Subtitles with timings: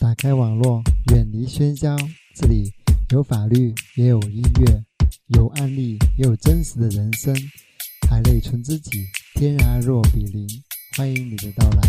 [0.00, 1.94] 打开网络，远离喧嚣，
[2.34, 2.72] 这里
[3.10, 4.82] 有法律，也有音乐，
[5.38, 7.36] 有案例，也有真实的人生。
[8.08, 10.48] 海内存知己，天涯若比邻。
[10.96, 11.82] 欢迎你的到来。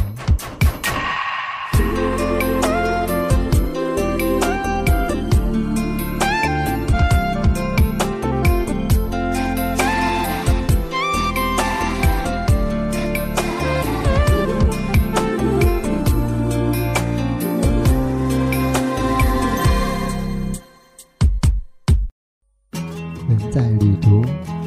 [23.50, 24.23] 在旅途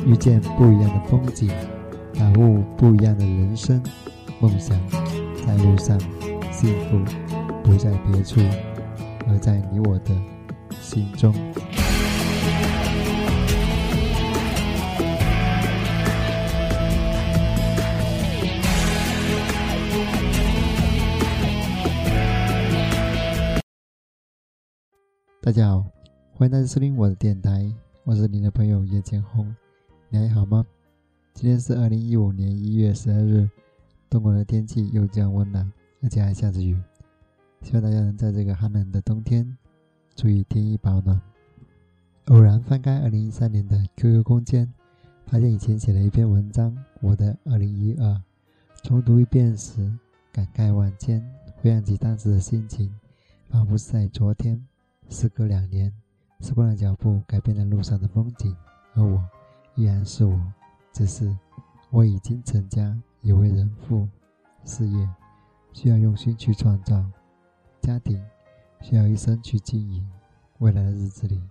[0.07, 1.49] 遇见不一样的风景，
[2.15, 3.83] 感悟不一样的人生，
[4.41, 4.79] 梦想
[5.47, 5.99] 在路上，
[6.51, 6.99] 幸福
[7.63, 8.41] 不在别处，
[9.29, 10.15] 而在你我的
[10.81, 11.33] 心中。
[25.41, 25.85] 大家好，
[26.33, 27.71] 欢迎大家收听我的电台。
[28.07, 29.57] 我是你的朋友叶建红，
[30.11, 30.63] 你还好吗？
[31.33, 33.49] 今天是二零一五年一月十二日，
[34.11, 36.79] 东莞的天气又降温了，而且还下着雨。
[37.63, 39.57] 希望大家能在这个寒冷的冬天
[40.15, 41.19] 注意添衣保暖。
[42.27, 44.71] 偶然翻开二零一三年的 QQ 空间，
[45.27, 48.05] 发现以前写了一篇文章《我的二零一二》，
[48.83, 49.91] 重读一遍时
[50.31, 52.95] 感慨万千，回想起当时的心情，
[53.49, 54.63] 仿佛是在昨天，
[55.09, 55.91] 时隔两年。
[56.41, 58.55] 时光的脚步改变了路上的风景，
[58.95, 59.23] 而我
[59.75, 60.39] 依然是我，
[60.93, 61.35] 只是
[61.91, 64.09] 我已经成家，已为人父，
[64.65, 65.09] 事业
[65.73, 67.05] 需要用心去创造，
[67.81, 68.23] 家庭
[68.81, 70.07] 需要一生去经营。
[70.59, 71.43] 未来的日子里，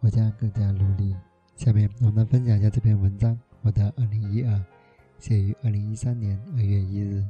[0.00, 1.16] 我将更加努力。
[1.56, 3.38] 下面我们分享一下这篇文章。
[3.62, 4.64] 我的二零一二，
[5.18, 7.24] 写于二零一三年二月一日。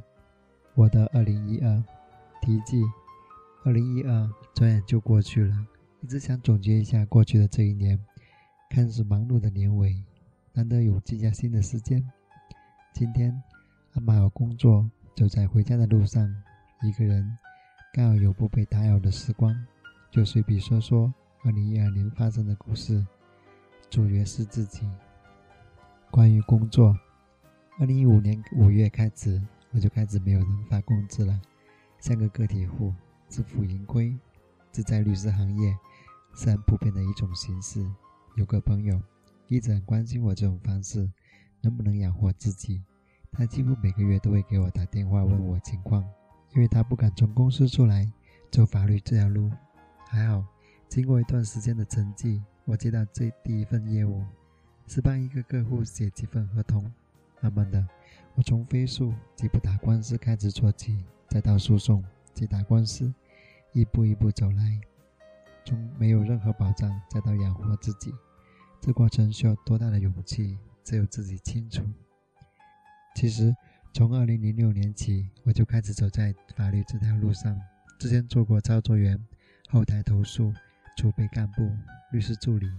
[0.73, 1.83] 我的二零一二，
[2.41, 2.83] 题记：
[3.63, 5.55] 二零一二转眼就过去了。
[6.03, 7.97] 一直想总结一下过去的这一年，
[8.69, 10.03] 看似忙碌的年尾，
[10.51, 12.05] 难得有静下心的时间。
[12.91, 13.41] 今天
[13.93, 16.29] 安排好工作，走在回家的路上，
[16.81, 17.37] 一个人
[17.93, 19.55] 刚好有不被打扰的时光，
[20.11, 21.11] 就随笔说说
[21.45, 23.07] 2012年发生的故事。
[23.89, 24.85] 主角是自己。
[26.11, 26.99] 关于工作
[27.79, 29.41] ，2015年五月开始，
[29.71, 31.41] 我就开始没有人发工资了，
[31.97, 32.93] 像个个体户，
[33.29, 34.13] 自负盈亏，
[34.69, 35.73] 只在律师行业。
[36.33, 37.85] 是很普遍的一种形式。
[38.35, 39.01] 有个朋友
[39.47, 41.09] 一直很关心我这种方式
[41.61, 42.81] 能不能养活自己，
[43.31, 46.03] 他几乎每个月都会给我打电话问我情况，
[46.55, 48.11] 因为他不敢从公司出来
[48.51, 49.51] 走法律这条路。
[50.07, 50.45] 还好，
[50.87, 54.23] 经过一段时间的沉寂，我接到这第一份业务，
[54.87, 56.91] 是帮一个客户写几份合同。
[57.41, 57.87] 慢慢的，
[58.35, 63.13] 我从飞速即不打官司开始做起，再到诉讼即打官司，
[63.73, 64.79] 一步一步走来。
[65.65, 68.13] 从没有任何保障，再到养活自己，
[68.81, 71.83] 这过程需要多大的勇气，只有自己清楚。
[73.15, 73.55] 其实，
[73.93, 77.59] 从2006年起，我就开始走在法律这条路上。
[77.99, 79.17] 之前做过操作员、
[79.69, 80.51] 后台投诉、
[80.97, 81.71] 储备干部、
[82.11, 82.69] 律师助理、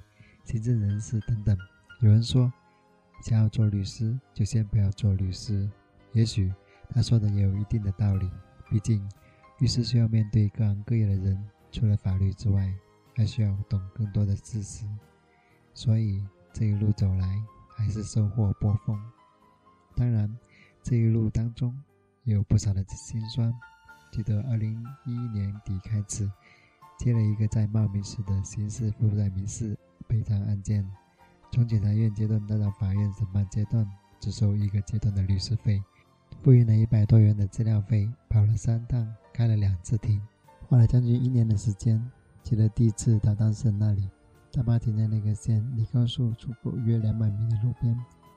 [0.45, 1.57] 行政人事等等。
[2.01, 2.53] 有人说，
[3.23, 5.71] 想要做律师，就先不要做律师。
[6.13, 6.53] 也许
[6.91, 8.31] 他说的也有一定的道理，
[8.69, 9.09] 毕竟
[9.61, 11.49] 律师需要面对各行各业的人。
[11.75, 12.73] 除了法律之外，
[13.17, 14.87] 还需要懂更多的知识，
[15.75, 17.43] 所以这一路走来
[17.77, 18.97] 还是收获颇丰。
[19.97, 20.39] 当然，
[20.85, 21.77] 这一路当中
[22.23, 23.53] 也有不少的辛酸。
[24.13, 26.31] 记得二零一一年底开始
[26.97, 30.89] 接了一个在茂名市的刑事负债民事赔偿案件，
[31.51, 33.85] 从检察院阶段到到法院审判阶段，
[34.21, 35.83] 只收一个阶段的律师费，
[36.41, 40.23] 付运了一百多元的资料费，跑了三趟，开了两次庭。
[40.67, 42.03] 花了将近一年的时间，
[42.43, 44.09] 记得第一次到当事人那里，
[44.51, 47.95] 大巴停在那个县离高速出口约两百米的路边，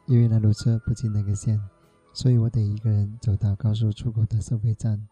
[0.08, 1.58] 因为那路车不进那个县，
[2.14, 5.08] 所以我得一个人走到高速出口的收费站。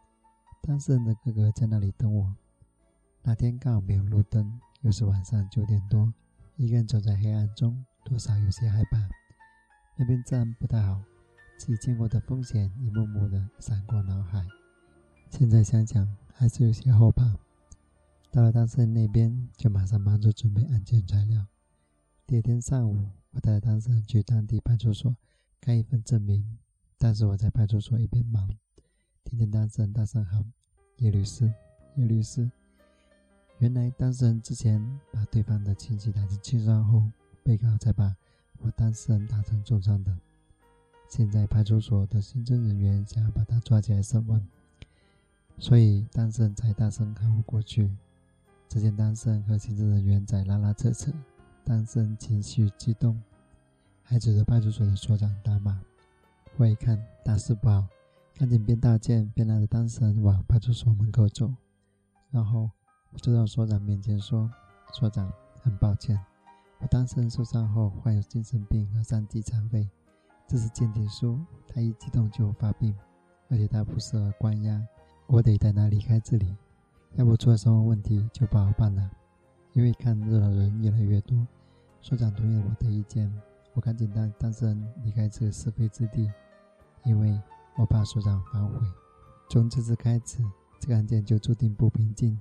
[0.62, 2.36] 当事人的哥哥在那里等我。
[3.24, 6.14] 那天刚好没有路灯，又是晚上九点多，
[6.58, 8.98] 一个人走在黑暗中，多少有些害怕。
[9.96, 11.02] 那边治安不太好，
[11.58, 14.46] 自己见过的风险一幕幕的闪过脑海。
[15.30, 16.06] 现在想想。
[16.38, 17.34] 还是有些后怕。
[18.30, 21.48] 到了当事人那边，就马上忙着准备案件材料。
[22.28, 25.16] 第二天上午，我带着当事人去当地派出所
[25.62, 26.58] 开一份证明。
[26.98, 28.50] 但是我在派出所一边忙，
[29.24, 30.52] 听见当事人大声喊
[31.00, 31.54] ：“叶律师，
[31.96, 32.52] 叶律师！”
[33.60, 37.10] 原来当事人之前把对方的亲戚打成轻伤后，
[37.44, 38.14] 被告才把
[38.58, 40.18] 我当事人打成重伤的。
[41.08, 44.46] 现在派出所的刑侦人员想要把他抓起来审问。
[45.58, 47.90] 所以当事人才大声喊我过去。
[48.68, 51.12] 只见单身和行政人员在拉拉扯扯，
[51.64, 53.22] 单身情绪激动，
[54.04, 55.80] 还指着派出所的所长大骂。
[56.58, 57.88] 我一看大事不好，
[58.36, 61.54] 赶紧边道歉边拉着单身往派出所门口走。
[62.32, 62.70] 然后
[63.12, 64.52] 我走到所长面前说
[64.92, 65.32] ：“所长，
[65.62, 66.20] 很抱歉，
[66.80, 69.90] 我单身受伤后患有精神病和三级残废，
[70.48, 72.94] 这是鉴定书，他一激动就发病，
[73.48, 74.86] 而且他不适合关押，
[75.28, 76.56] 我得带他离开这里。”
[77.16, 79.10] 要不出了什么问题就不好办了。
[79.74, 81.46] 因为看热闹人越来越多，
[82.02, 83.32] 所长同意了我的意见。
[83.74, 86.32] 我赶紧带当事人离开这个是非之地，
[87.04, 87.38] 因为
[87.76, 88.80] 我怕所长反悔。
[89.50, 90.42] 从这次开始，
[90.80, 92.40] 这个案件就注定不平静。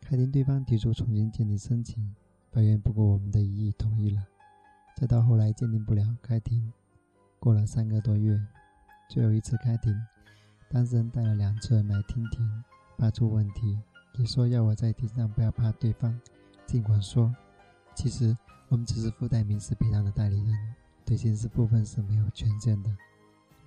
[0.00, 2.14] 开庭对方提出重新鉴定申请，
[2.50, 4.22] 法院不顾我们的异议同意了。
[4.94, 6.72] 再到后来鉴定不了，开庭。
[7.38, 8.38] 过了三个多月，
[9.08, 9.94] 最后一次开庭，
[10.70, 12.64] 当事人带了两次来听庭，
[12.96, 13.78] 怕出问题。
[14.18, 16.20] 也说要我在庭上不要怕对方，
[16.66, 17.34] 尽管说，
[17.94, 18.36] 其实
[18.68, 20.74] 我们只是附带民事赔偿的代理人，
[21.04, 22.90] 对刑事部分是没有权限的。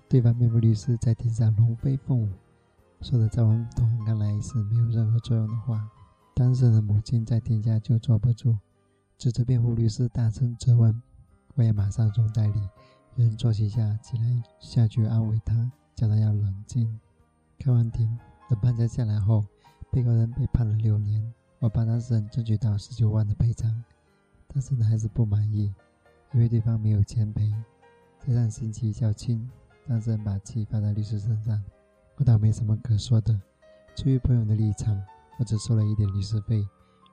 [0.08, 2.30] 对方辩护律师在庭上龙飞凤舞，
[3.02, 5.90] 说的在我们同行看来是没有任何作用的话。
[6.36, 8.58] 当事人的母亲在庭下就坐不住，
[9.18, 11.02] 指着辩护律师大声责问。
[11.56, 12.70] 我也马上从代理
[13.16, 15.72] 人坐席下起来下去安慰他，
[16.02, 17.00] 叫他要冷静。
[17.60, 18.18] 开完庭，
[18.50, 19.46] 等判决下来后。
[19.92, 21.22] 被告人被判了六年，
[21.60, 23.84] 我帮当事人争取到十九万的赔偿，
[24.48, 25.72] 但是呢还是不满意，
[26.34, 27.54] 因为对方没有钱赔。
[28.26, 29.48] 加上刑期较轻，
[29.86, 31.62] 当事人把气发在律师身上，
[32.16, 33.40] 我倒没什么可说的。
[33.96, 35.00] 出于朋友的立场，
[35.38, 36.66] 我只收了一点律师费，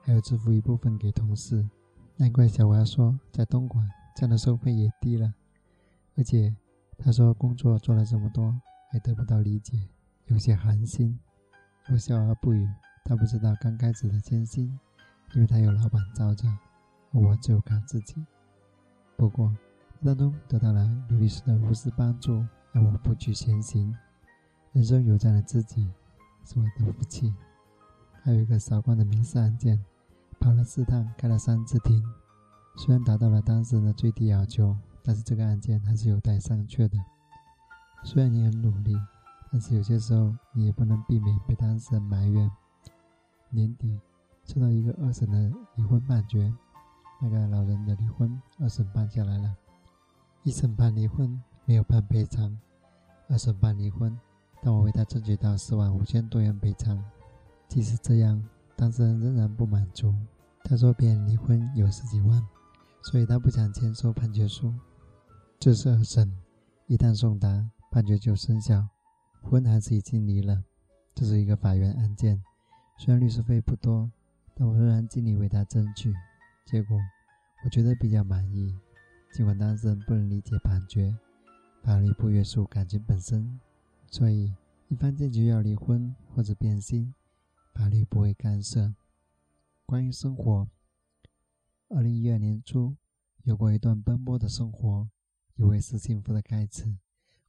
[0.03, 1.69] 还有支付一部分给同事。
[2.15, 5.33] 难怪小娃说在东莞这样的收费也低了，
[6.15, 6.55] 而且
[6.97, 8.57] 他说工作做了这么多
[8.89, 9.87] 还得不到理解，
[10.25, 11.17] 有些寒心。
[11.91, 12.67] 我笑而不语。
[13.05, 14.77] 他不知道刚开始的艰辛，
[15.33, 16.47] 因为他有老板罩着，
[17.11, 18.23] 我只有靠自己。
[19.15, 19.55] 不过
[20.03, 23.95] 当中得到了刘律师的无私帮助，让我不惧前行。
[24.73, 25.91] 人生有这样的知己，
[26.45, 27.33] 是我的福气。
[28.21, 29.83] 还有一个韶关的民事案件，
[30.39, 32.03] 跑了四趟，开了三次庭，
[32.77, 36.97] 虽然达到了当事人的最低要求，但是这个案件还是有待商榷的。
[38.03, 38.95] 虽然你很努力。
[39.51, 42.51] 但是有些时候，你也不能避免被当事人埋怨。
[43.49, 43.99] 年底
[44.43, 46.53] 收到一个二审的离婚判决，
[47.19, 49.55] 那个老人的离婚二审办下来了，
[50.43, 52.55] 一审判离婚没有判赔偿，
[53.27, 54.15] 二审判离婚，
[54.61, 57.03] 但我为他争取到四万五千多元赔偿。
[57.67, 58.39] 即使这样，
[58.75, 60.13] 当事人仍然不满足，
[60.63, 62.47] 他说别人离婚有十几万，
[63.01, 64.71] 所以他不想签收判决书。
[65.59, 66.31] 这是二审，
[66.85, 68.87] 一旦送达，判决就生效。
[69.41, 70.63] 婚还是已经离了，
[71.15, 72.43] 这是一个法院案件。
[72.97, 74.11] 虽然律师费不多，
[74.53, 76.13] 但我仍然尽力为他争取。
[76.65, 76.99] 结果
[77.63, 78.77] 我觉得比较满意。
[79.31, 81.15] 尽管当事人不能理解判决，
[81.83, 83.59] 法律不约束感情本身，
[84.07, 84.53] 所以
[84.87, 87.13] 一方坚决要离婚或者变心，
[87.73, 88.93] 法律不会干涉。
[89.85, 90.67] 关于生活，
[91.89, 92.95] 二零一二年初
[93.43, 95.07] 有过一段奔波的生活，
[95.55, 96.97] 以为是幸福的开始，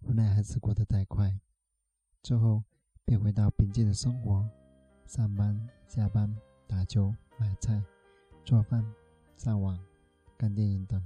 [0.03, 1.39] 无奈还是过得太快。
[2.23, 2.63] 之后
[3.05, 4.49] 便回到平静的生活，
[5.07, 6.35] 上班、下班、
[6.67, 7.83] 打球、买菜、
[8.45, 8.85] 做饭、
[9.37, 9.79] 上网、
[10.37, 11.03] 看电影等，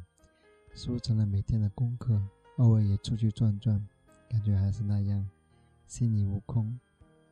[0.74, 2.20] 似乎成了每天的功课。
[2.58, 3.84] 偶尔也出去转转，
[4.28, 5.28] 感觉还是那样，
[5.86, 6.78] 心里无空，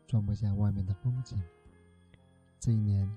[0.06, 1.40] 装不下外面的风景。
[2.58, 3.08] 这一年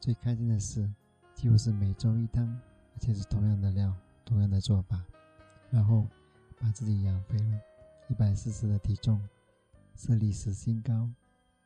[0.00, 0.90] 最开心的事，
[1.34, 2.48] 几乎是每周一汤，
[2.94, 3.94] 而且是同样的料，
[4.24, 5.04] 同样的做法，
[5.70, 6.06] 然后
[6.58, 7.60] 把自己养肥了，
[8.12, 9.18] 一百四十的体重。
[9.96, 11.08] 是历史新高，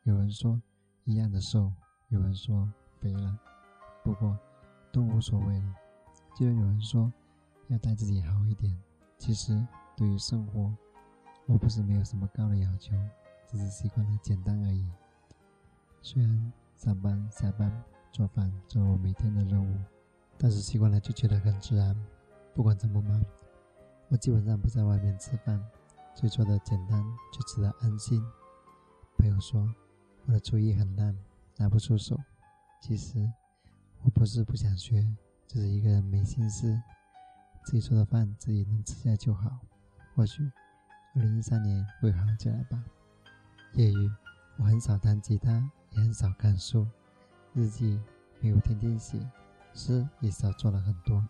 [0.03, 0.61] 有人说
[1.03, 1.69] 一样的瘦，
[2.07, 3.37] 有人说肥了，
[4.01, 4.37] 不过
[4.89, 5.75] 都无所谓了。
[6.33, 7.11] 既然有人说
[7.67, 8.73] 要待自己好一点，
[9.17, 9.61] 其实
[9.97, 10.73] 对于生活，
[11.47, 12.95] 我不是没有什么高的要求，
[13.45, 14.89] 只是习惯了简单而已。
[16.01, 17.69] 虽然上班、下班、
[18.13, 19.77] 做饭是我每天的任务，
[20.37, 21.93] 但是习惯了就觉得很自然。
[22.53, 23.21] 不管怎么忙，
[24.07, 25.61] 我基本上不在外面吃饭。
[26.17, 28.19] 所以做的简单，就值得安心。
[29.19, 29.71] 朋友说
[30.25, 31.15] 我的厨艺很烂，
[31.57, 32.19] 拿不出手。
[32.81, 33.31] 其实
[34.01, 35.07] 我不是不想学，
[35.45, 36.75] 只是一个人没心思。
[37.63, 39.59] 自己做的饭自己能吃下就好。
[40.15, 40.41] 或许
[41.13, 42.83] 二零一三年会好起来吧。
[43.73, 44.11] 业余
[44.57, 46.87] 我很少弹吉他，也很少看书，
[47.53, 48.01] 日记
[48.39, 49.19] 没有天天写，
[49.75, 51.23] 诗也少做了很多。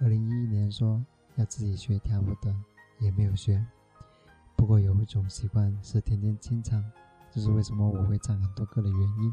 [0.00, 1.00] 二零一一年说
[1.36, 2.52] 要自己学跳舞的，
[2.98, 3.64] 也没有学。
[4.56, 6.82] 不过有一种习惯是天天清唱，
[7.30, 9.32] 这是为什么我会唱很多歌的原因。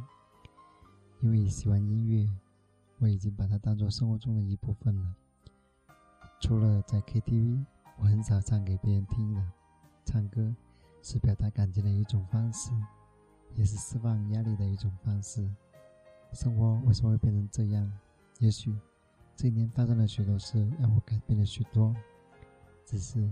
[1.22, 2.28] 因为喜欢音乐，
[2.98, 5.16] 我已经把它当做生活中的一部分了。
[6.42, 7.64] 除了在 KTV，
[8.00, 9.42] 我很少唱给别人听的。
[10.04, 10.54] 唱歌
[11.04, 12.72] 是表达感情的一种方式，
[13.56, 15.48] 也是释放压力的一种方式。
[16.34, 17.90] 生活为什么会变成这样？
[18.40, 18.76] 也许
[19.36, 21.96] 这一年发生了许多事，让我改变了许多。
[22.84, 23.32] 只是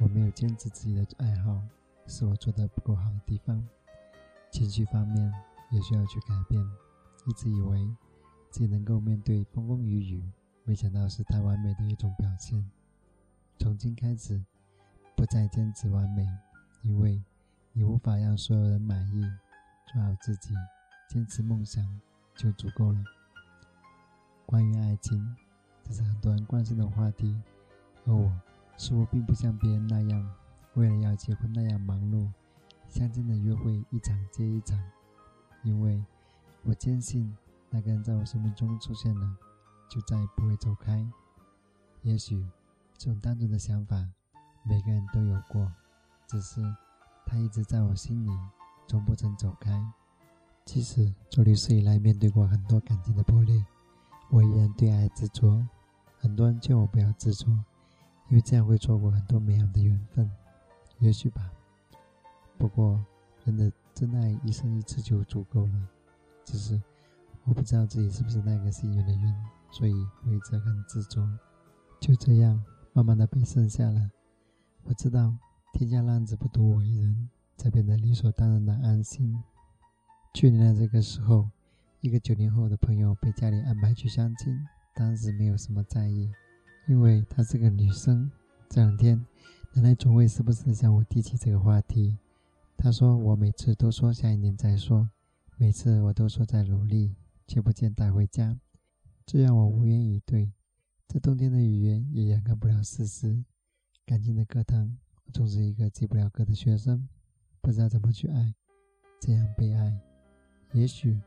[0.00, 1.62] 我没有坚持自己的爱好，
[2.06, 3.66] 是我做的不够好的地方。
[4.50, 5.32] 情绪方面
[5.70, 6.62] 也需要去改变。
[7.26, 7.88] 一直以为
[8.50, 10.30] 自己能够面对风风雨雨，
[10.64, 12.70] 没想到是太完美的一种表现。
[13.58, 14.44] 从今开始，
[15.16, 16.26] 不再坚持完美，
[16.82, 17.22] 因为
[17.72, 19.24] 你无法让所有人满意。
[19.86, 20.54] 做好自己，
[21.08, 21.82] 坚持梦想
[22.34, 22.98] 就足够了。
[24.44, 25.34] 关于爱情，
[25.82, 27.40] 这是很多人关心的话题，
[28.04, 28.30] 而我
[28.76, 30.34] 似乎并不像别人那样，
[30.74, 32.30] 为了要结婚那样忙碌，
[32.88, 34.78] 相亲的约会一场接一场。
[35.62, 36.04] 因为
[36.62, 37.36] 我坚信，
[37.70, 39.36] 那个人在我生命中出现了，
[39.88, 41.06] 就再也不会走开。
[42.02, 42.46] 也许
[42.98, 43.96] 这种单纯的想法，
[44.62, 45.72] 每个人都有过，
[46.26, 46.60] 只是
[47.24, 48.30] 他一直在我心里，
[48.86, 49.82] 从不曾走开。
[50.66, 53.64] 即使做律师以来，面对过很多感情的破裂。
[54.30, 55.66] 我依然对爱执着，
[56.18, 57.46] 很多人劝我不要执着，
[58.34, 60.28] 因为这样会错过很多美好的缘分。
[60.98, 61.52] 也许吧，
[62.58, 63.00] 不过
[63.44, 65.88] 人的真爱一生一次就足够了。
[66.44, 66.82] 只是
[67.44, 69.36] 我不知道自己是不是那个幸运的人，
[69.70, 69.94] 所以
[70.26, 71.24] 我一直很执着。
[72.00, 72.60] 就这样，
[72.92, 74.10] 慢慢的被剩下了。
[74.82, 75.32] 我知道
[75.72, 79.40] 天下浪子不独我一人，才变得理所当然的安心。
[80.32, 81.48] 去年的这个时候。
[82.00, 84.60] 一个九零后的朋友被家里安排去相亲，
[84.94, 86.30] 当时没有什么在意，
[86.86, 88.30] 因为她是个女生。
[88.68, 89.24] 这两天，
[89.72, 92.18] 奶奶总会时不时向我提起这个话题。
[92.76, 95.08] 她说我每次都说下一年再说，
[95.56, 97.14] 每次我都说在努力，
[97.46, 98.58] 却不见带回家，
[99.24, 100.52] 这让我无言以对。
[101.06, 103.44] 这冬天的语言也掩盖不了事实。
[104.04, 107.08] 感情的课堂，我总是一个及不了格的学生，
[107.60, 108.54] 不知道怎么去爱，
[109.20, 109.96] 这样被爱，
[110.72, 111.18] 也许。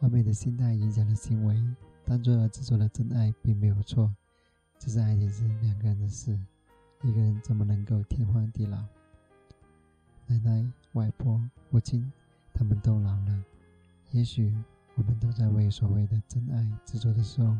[0.00, 1.54] 完美的心态影响了行为，
[2.06, 4.10] 单纯而执着的真爱并没有错，
[4.82, 6.40] 这是爱情是两个人的事，
[7.02, 8.82] 一个人怎么能够天荒地老？
[10.26, 11.38] 奶奶、外婆、
[11.70, 12.10] 父亲，
[12.54, 13.44] 他们都老了，
[14.10, 14.56] 也许
[14.94, 17.54] 我们都在为所谓的真爱执着的时候，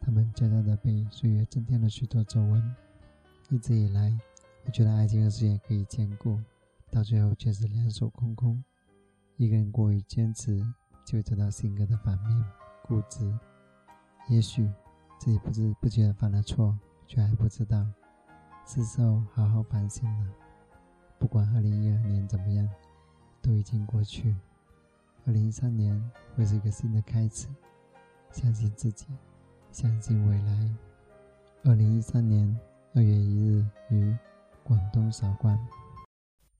[0.00, 2.76] 他们悄悄的被岁月增添了许多皱纹。
[3.50, 4.16] 一直以来，
[4.64, 6.40] 我觉得爱情和事业可以兼顾，
[6.92, 8.62] 到最后却是两手空空。
[9.36, 10.64] 一个人过于坚持。
[11.04, 12.44] 就会走到性格的反面，
[12.82, 13.32] 固执。
[14.28, 14.68] 也许
[15.18, 17.86] 自己不知不觉犯了错，却还不知道，
[18.66, 20.32] 是时候好好反省了。
[21.18, 22.68] 不管二零一二年怎么样，
[23.40, 24.36] 都已经过去。
[25.24, 26.00] 二零一三年
[26.34, 27.48] 会是一个新的开始，
[28.30, 29.06] 相信自己，
[29.72, 30.74] 相信未来。
[31.64, 32.56] 二零一三年
[32.94, 34.16] 二月一日于
[34.62, 35.58] 广东韶关。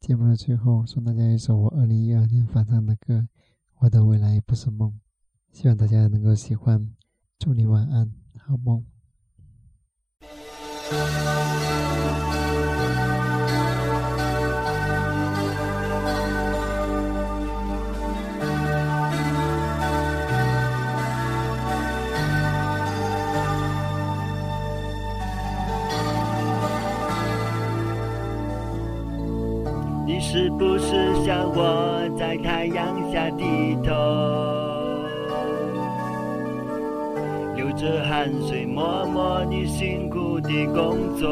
[0.00, 3.28] 节目的最后，送大家一首我二零一二年翻唱的歌。
[3.78, 4.98] 我的未来不是梦，
[5.52, 6.92] 希望大家能够喜欢。
[7.38, 8.12] 祝你晚安，
[8.48, 8.84] 好梦。
[30.06, 33.92] 你是不是像我在太阳下低头，
[37.86, 41.28] 着汗水默默你辛苦的工作？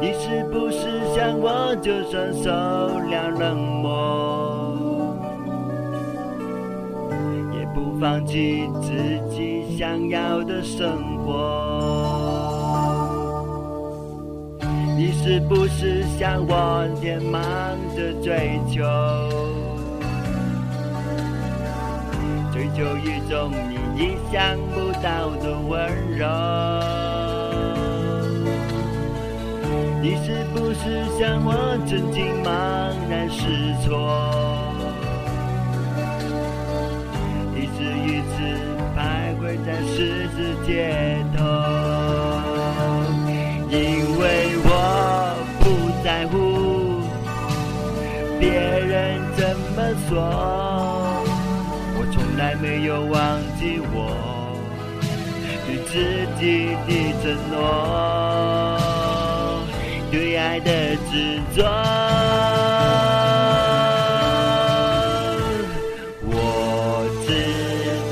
[0.00, 5.14] 你是不是像我就算受了冷漠，
[7.52, 8.88] 也不放弃自
[9.28, 11.36] 己想要的生活？
[14.96, 17.42] 你是不是像我也忙
[17.94, 18.82] 着追求，
[22.52, 25.70] 追求一种你意想不到的温
[26.16, 26.26] 柔？
[30.02, 31.48] 你是不是像我
[31.86, 32.48] 曾经茫
[33.08, 33.88] 然失措，
[37.54, 38.34] 一次一次
[38.96, 38.98] 徘
[39.38, 40.68] 徊在十字街
[41.36, 41.38] 头？
[43.68, 43.78] 因
[44.18, 44.66] 为我
[45.60, 45.62] 不
[46.02, 46.34] 在乎
[48.40, 49.40] 别人怎
[49.76, 49.78] 么
[50.08, 50.16] 说，
[52.40, 54.56] 来没有忘记我
[55.66, 55.92] 对自
[56.40, 56.90] 己的
[57.22, 57.60] 承诺，
[60.10, 61.62] 对爱的执着。
[66.24, 66.32] 我
[67.26, 67.28] 知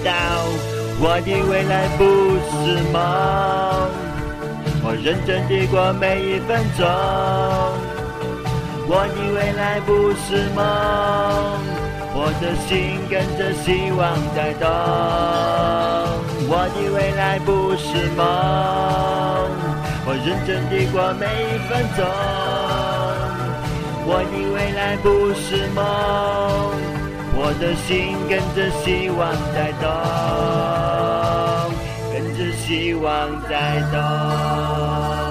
[0.05, 0.11] 道
[1.01, 2.05] 我的未来不
[2.51, 2.53] 是
[2.93, 2.97] 梦，
[4.85, 6.85] 我认真地过每一分钟。
[8.91, 10.61] 我的未来不是梦，
[12.21, 14.03] 我的心跟着希望
[14.35, 14.67] 在动。
[16.51, 18.27] 我的未来不是梦。
[20.05, 22.03] 我认真地过每一分钟，
[24.05, 25.79] 我的未来不是梦，
[27.37, 29.21] 我的心跟着希望
[29.55, 29.87] 在动，
[32.13, 33.07] 跟着希望
[33.49, 35.28] 在动。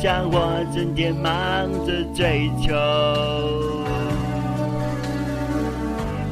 [0.00, 2.72] 像我整天忙着追求，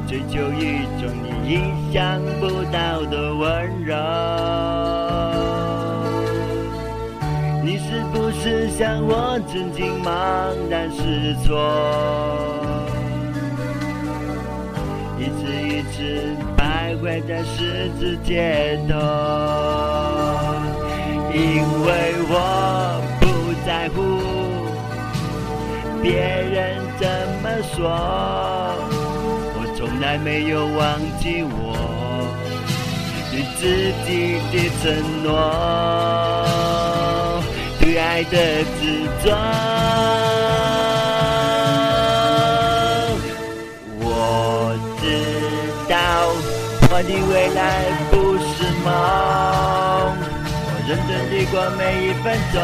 [0.06, 1.58] 追求一种你意
[1.92, 3.92] 想不到的温柔？
[7.64, 11.58] 你是不是像我曾经茫然失措，
[15.18, 18.94] 一直一直徘徊在十字街头？
[21.35, 21.40] 因
[21.85, 23.02] 为我
[26.06, 27.04] 别人怎
[27.42, 27.90] 么说，
[29.56, 31.75] 我从来没有忘记我
[33.32, 33.66] 对自
[34.06, 34.84] 己的承
[35.25, 35.26] 诺，
[37.80, 38.34] 对爱的
[38.78, 38.80] 执
[39.25, 39.26] 着。
[43.99, 44.06] 我
[45.00, 45.04] 知
[45.90, 45.95] 道
[46.88, 47.60] 我的未来
[48.12, 48.86] 不是梦。
[50.62, 52.56] 我认真地过每一分钟，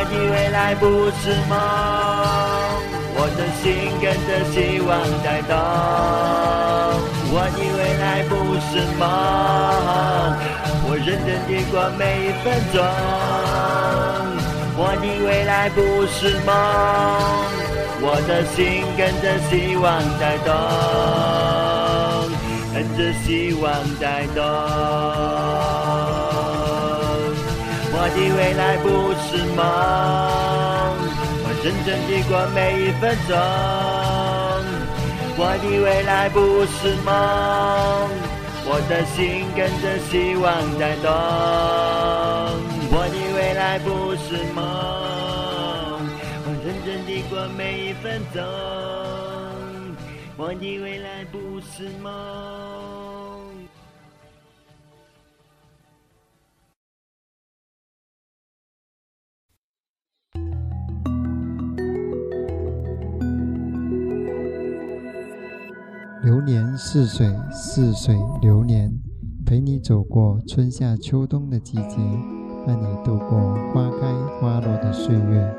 [0.00, 1.52] 我的未来不是梦，
[3.12, 3.68] 我的心
[4.00, 4.88] 跟着希望
[5.22, 5.52] 在动。
[7.30, 8.32] 我的未来不
[8.64, 9.04] 是梦，
[10.88, 12.80] 我认真地过每一分钟，
[14.74, 16.48] 我的未来不是梦，
[18.00, 20.48] 我的心跟着希望在动，
[22.72, 23.68] 跟着希望
[24.00, 24.40] 在动。
[28.20, 29.64] 我的未来不是梦，
[31.42, 33.32] 我认真地过每一分钟。
[35.38, 37.08] 我的未来不是梦，
[38.66, 41.08] 我的心跟着希望在动。
[42.92, 44.60] 我的未来不是梦，
[46.44, 48.44] 我认真地过每一分钟。
[50.36, 52.99] 我的未来不是梦。
[66.22, 68.92] 流年似水，似水流年，
[69.46, 71.96] 陪你走过春夏秋冬的季节，
[72.66, 75.56] 伴你度过花开花落的岁月。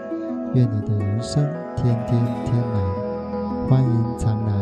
[0.54, 1.44] 愿你的人生
[1.76, 4.54] 天天天蓝，欢迎常来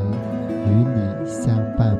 [0.67, 1.97] 与你相伴。